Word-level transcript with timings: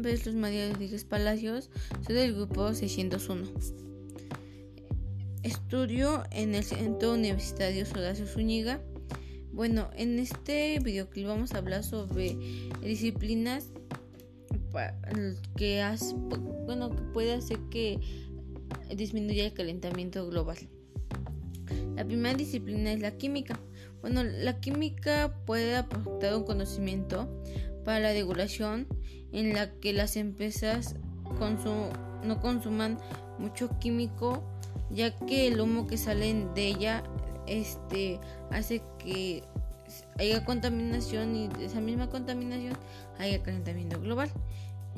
vez 0.00 0.24
los 0.24 0.34
María 0.34 0.70
Rodríguez 0.70 1.04
Palacios, 1.04 1.68
soy 2.06 2.14
del 2.14 2.34
grupo 2.34 2.72
601. 2.72 3.46
Estudio 5.42 6.22
en 6.30 6.54
el 6.54 6.64
Centro 6.64 7.12
Universitario 7.12 7.84
Horacio 7.92 8.26
Zúñiga. 8.26 8.80
Bueno, 9.52 9.90
en 9.94 10.18
este 10.18 10.78
videoclip 10.78 11.26
vamos 11.26 11.52
a 11.52 11.58
hablar 11.58 11.84
sobre 11.84 12.38
disciplinas 12.80 13.68
que, 15.56 15.84
bueno, 16.64 16.90
que 16.96 17.02
puede 17.12 17.34
hacer 17.34 17.58
que 17.70 18.00
disminuya 18.96 19.44
el 19.44 19.52
calentamiento 19.52 20.26
global. 20.26 20.56
La 21.96 22.06
primera 22.06 22.34
disciplina 22.34 22.92
es 22.92 23.00
la 23.00 23.10
química. 23.18 23.60
Bueno, 24.00 24.24
la 24.24 24.58
química 24.58 25.34
puede 25.44 25.76
aportar 25.76 26.34
un 26.34 26.44
conocimiento 26.44 27.28
para 27.84 28.00
la 28.00 28.12
regulación 28.12 28.86
en 29.32 29.54
la 29.54 29.70
que 29.80 29.92
las 29.92 30.16
empresas 30.16 30.96
no 32.24 32.40
consuman 32.40 32.98
mucho 33.38 33.78
químico, 33.78 34.42
ya 34.90 35.16
que 35.26 35.48
el 35.48 35.60
humo 35.60 35.86
que 35.86 35.96
sale 35.96 36.46
de 36.54 36.66
ella 36.66 37.02
este, 37.46 38.20
hace 38.50 38.82
que 38.98 39.42
haya 40.18 40.44
contaminación 40.44 41.34
y 41.36 41.48
de 41.48 41.66
esa 41.66 41.80
misma 41.80 42.08
contaminación 42.08 42.76
haya 43.18 43.42
calentamiento 43.42 44.00
global. 44.00 44.30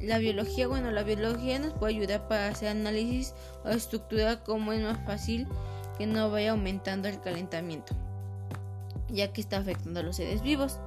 La 0.00 0.18
biología, 0.18 0.66
bueno, 0.66 0.90
la 0.90 1.04
biología 1.04 1.58
nos 1.58 1.74
puede 1.74 1.94
ayudar 1.94 2.26
para 2.26 2.48
hacer 2.48 2.68
análisis 2.68 3.34
o 3.64 3.68
estructura 3.68 4.42
como 4.42 4.72
es 4.72 4.82
más 4.82 4.98
fácil 5.06 5.46
que 5.96 6.06
no 6.06 6.30
vaya 6.30 6.52
aumentando 6.52 7.08
el 7.08 7.20
calentamiento, 7.20 7.94
ya 9.08 9.32
que 9.32 9.40
está 9.40 9.58
afectando 9.58 10.00
a 10.00 10.02
los 10.02 10.16
seres 10.16 10.42
vivos. 10.42 10.80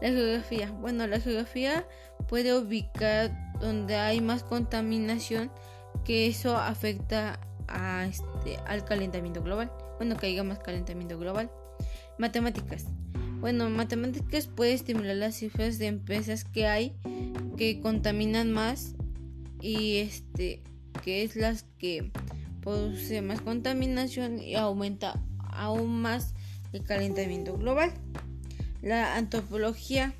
La 0.00 0.08
geografía, 0.08 0.70
bueno, 0.72 1.06
la 1.06 1.20
geografía 1.20 1.86
puede 2.28 2.56
ubicar 2.56 3.30
donde 3.60 3.96
hay 3.96 4.20
más 4.20 4.42
contaminación, 4.42 5.50
que 6.04 6.26
eso 6.26 6.56
afecta 6.56 7.40
a 7.68 8.06
este, 8.06 8.58
al 8.66 8.84
calentamiento 8.84 9.42
global. 9.42 9.72
Bueno, 9.98 10.16
que 10.16 10.26
haya 10.26 10.44
más 10.44 10.58
calentamiento 10.58 11.18
global. 11.18 11.50
Matemáticas. 12.18 12.84
Bueno, 13.40 13.68
matemáticas 13.70 14.46
puede 14.46 14.72
estimular 14.72 15.16
las 15.16 15.36
cifras 15.36 15.78
de 15.78 15.86
empresas 15.86 16.44
que 16.44 16.66
hay 16.66 16.96
que 17.56 17.80
contaminan 17.80 18.52
más 18.52 18.94
y 19.60 19.96
este 19.96 20.62
que 21.02 21.22
es 21.22 21.36
las 21.36 21.64
que 21.78 22.10
produce 22.60 23.22
más 23.22 23.40
contaminación 23.40 24.40
y 24.40 24.54
aumenta 24.54 25.22
aún 25.38 26.02
más 26.02 26.34
el 26.72 26.82
calentamiento 26.82 27.56
global. 27.56 27.92
La 28.86 29.16
antropología 29.16 30.14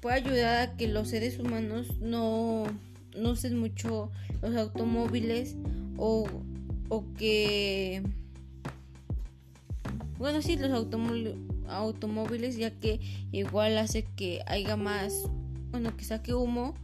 puede 0.00 0.16
ayudar 0.16 0.56
a 0.56 0.76
que 0.78 0.88
los 0.88 1.08
seres 1.08 1.38
humanos 1.38 1.98
no, 2.00 2.64
no 3.14 3.30
usen 3.32 3.58
mucho 3.58 4.10
los 4.40 4.56
automóviles 4.56 5.54
o, 5.98 6.26
o 6.88 7.04
que 7.18 8.02
bueno 10.16 10.40
sí 10.40 10.56
los 10.56 10.70
automóviles 11.68 12.56
ya 12.56 12.70
que 12.70 13.00
igual 13.32 13.76
hace 13.76 14.06
que 14.16 14.40
haya 14.46 14.78
más 14.78 15.24
bueno 15.72 15.94
que 15.94 16.04
saque 16.04 16.32
humo 16.32 16.74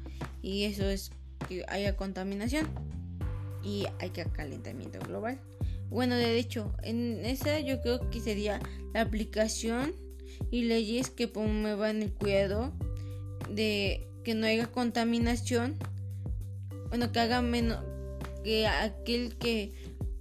y 0.42 0.64
eso 0.64 0.84
es 0.84 1.12
que 1.48 1.64
haya 1.68 1.96
contaminación 1.96 2.66
y 3.64 3.86
haya 4.00 4.24
calentamiento 4.26 4.98
global. 4.98 5.40
Bueno 5.88 6.14
de 6.14 6.38
hecho 6.38 6.74
en 6.82 7.24
esa 7.24 7.58
yo 7.60 7.80
creo 7.80 8.10
que 8.10 8.20
sería 8.20 8.60
la 8.92 9.00
aplicación 9.00 9.94
y 10.50 10.62
leyes 10.62 11.10
que 11.10 11.28
promuevan 11.28 12.02
el 12.02 12.12
cuidado 12.12 12.72
de 13.50 14.06
que 14.24 14.34
no 14.34 14.46
haya 14.46 14.66
contaminación 14.66 15.76
bueno 16.88 17.12
que 17.12 17.20
haga 17.20 17.42
menos 17.42 17.78
que 18.44 18.66
aquel 18.66 19.36
que 19.36 19.72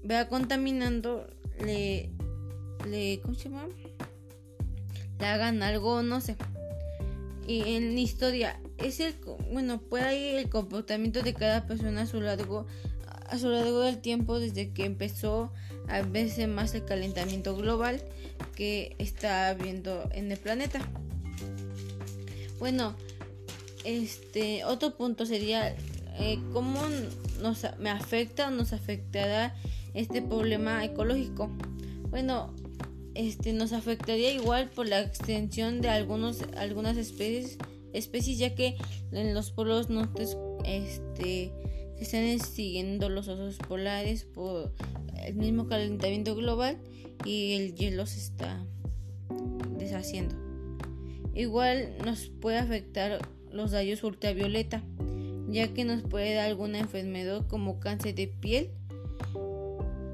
vea 0.03 0.27
contaminando 0.27 1.27
le, 1.63 2.09
le 2.89 3.19
¿cómo 3.21 3.35
se 3.35 3.49
llama? 3.49 3.67
le 5.19 5.25
hagan 5.25 5.63
algo 5.63 6.01
no 6.03 6.21
sé 6.21 6.35
y 7.47 7.75
en 7.75 7.95
la 7.95 7.99
historia 7.99 8.59
es 8.77 8.99
el 8.99 9.15
bueno 9.51 9.79
puede 9.79 10.17
ir 10.17 10.35
el 10.39 10.49
comportamiento 10.49 11.21
de 11.21 11.33
cada 11.33 11.67
persona 11.67 12.03
a 12.03 12.07
su 12.07 12.21
largo 12.21 12.65
a 13.31 13.39
su 13.39 13.49
largo 13.49 13.79
del 13.79 13.99
tiempo 13.99 14.39
desde 14.39 14.71
que 14.71 14.85
empezó 14.85 15.51
a 15.87 16.01
verse 16.01 16.47
más 16.47 16.75
el 16.75 16.85
calentamiento 16.85 17.55
global 17.55 18.01
que 18.55 18.95
está 18.99 19.49
habiendo 19.49 20.07
en 20.11 20.31
el 20.31 20.37
planeta 20.37 20.79
bueno 22.59 22.95
este 23.83 24.63
otro 24.65 24.95
punto 24.95 25.25
sería 25.25 25.75
eh, 26.19 26.39
cómo 26.53 26.79
nos 27.41 27.65
me 27.79 27.89
afecta 27.89 28.47
o 28.47 28.51
nos 28.51 28.73
afectará 28.73 29.55
este 29.93 30.21
problema 30.21 30.83
ecológico. 30.85 31.49
Bueno, 32.09 32.53
este 33.15 33.53
nos 33.53 33.73
afectaría 33.73 34.31
igual 34.31 34.69
por 34.69 34.87
la 34.87 35.01
extensión 35.01 35.81
de 35.81 35.89
algunos 35.89 36.41
algunas 36.55 36.97
especies 36.97 37.57
especies 37.93 38.37
ya 38.37 38.55
que 38.55 38.77
en 39.11 39.33
los 39.33 39.51
polos 39.51 39.89
norte 39.89 40.25
este 40.63 41.51
están 42.01 42.23
extinguiendo 42.23 43.09
los 43.09 43.27
osos 43.27 43.57
polares 43.57 44.25
por 44.25 44.73
el 45.23 45.35
mismo 45.35 45.67
calentamiento 45.67 46.35
global 46.35 46.77
y 47.25 47.53
el 47.53 47.75
hielo 47.75 48.05
se 48.05 48.19
está 48.19 48.65
deshaciendo. 49.77 50.35
Igual 51.33 51.95
nos 52.03 52.27
puede 52.27 52.57
afectar 52.57 53.19
los 53.51 53.71
rayos 53.71 54.03
ultravioleta 54.03 54.83
ya 55.51 55.73
que 55.73 55.83
nos 55.83 56.01
puede 56.01 56.33
dar 56.33 56.47
alguna 56.47 56.79
enfermedad 56.79 57.45
como 57.47 57.79
cáncer 57.79 58.15
de 58.15 58.27
piel 58.27 58.71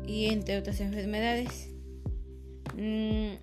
y 0.06 0.26
entre 0.26 0.58
otras 0.58 0.80
enfermedades. 0.80 1.70
Mm, 2.76 3.36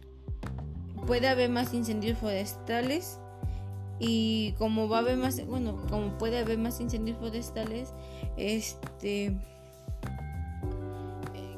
puede 1.06 1.28
haber 1.28 1.50
más 1.50 1.72
incendios 1.72 2.18
forestales 2.18 3.18
y 3.98 4.52
como 4.58 4.88
va 4.88 4.98
a 4.98 5.00
haber 5.00 5.16
más, 5.16 5.44
bueno, 5.46 5.76
como 5.88 6.18
puede 6.18 6.38
haber 6.38 6.58
más 6.58 6.80
incendios 6.80 7.18
forestales, 7.18 7.92
este 8.36 9.36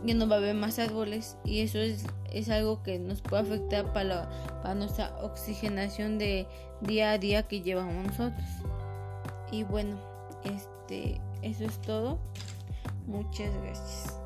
que 0.06 0.14
no 0.14 0.28
va 0.28 0.36
a 0.36 0.38
haber 0.38 0.54
más 0.54 0.78
árboles 0.78 1.36
y 1.44 1.60
eso 1.60 1.78
es, 1.78 2.06
es 2.32 2.48
algo 2.48 2.82
que 2.82 2.98
nos 2.98 3.20
puede 3.20 3.42
afectar 3.42 3.92
para, 3.92 4.30
para 4.62 4.74
nuestra 4.74 5.16
oxigenación 5.22 6.18
de 6.18 6.46
día 6.80 7.10
a 7.10 7.18
día 7.18 7.42
que 7.42 7.60
llevamos 7.60 8.06
nosotros. 8.06 8.46
Y 9.50 9.64
bueno, 9.64 9.96
este, 10.44 11.20
eso 11.42 11.64
es 11.64 11.78
todo. 11.82 12.18
Muchas 13.06 13.50
gracias. 13.62 14.25